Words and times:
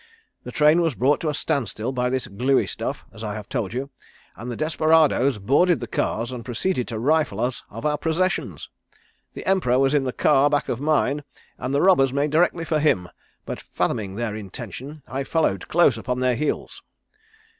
The 0.45 0.51
train 0.51 0.81
was 0.81 0.95
brought 0.95 1.19
to 1.21 1.29
a 1.29 1.33
stand 1.35 1.69
still 1.69 1.91
by 1.91 2.09
this 2.09 2.25
gluey 2.25 2.65
stuff, 2.65 3.05
as 3.13 3.23
I 3.23 3.35
have 3.35 3.47
told 3.47 3.71
you, 3.71 3.91
and 4.35 4.51
the 4.51 4.55
desperadoes 4.55 5.37
boarded 5.37 5.79
the 5.79 5.85
cars 5.85 6.31
and 6.31 6.43
proceeded 6.43 6.87
to 6.87 6.97
rifle 6.97 7.39
us 7.39 7.61
of 7.69 7.85
our 7.85 7.99
possessions. 7.99 8.71
The 9.33 9.45
Emperor 9.45 9.77
was 9.77 9.93
in 9.93 10.03
the 10.05 10.11
car 10.11 10.49
back 10.49 10.69
of 10.69 10.81
mine, 10.81 11.21
and 11.59 11.71
the 11.71 11.83
robbers 11.83 12.13
made 12.13 12.31
directly 12.31 12.65
for 12.65 12.79
him, 12.79 13.09
but 13.45 13.59
fathoming 13.61 14.15
their 14.15 14.35
intention 14.35 15.03
I 15.07 15.23
followed 15.23 15.67
close 15.67 15.99
upon 15.99 16.19
their 16.19 16.33
heels. 16.35 16.81